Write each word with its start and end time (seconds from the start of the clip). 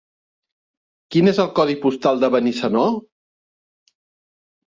Quin 1.15 1.31
és 1.31 1.39
el 1.43 1.51
codi 1.59 1.75
postal 1.83 2.23
de 2.23 2.31
Benissanó? 2.37 2.85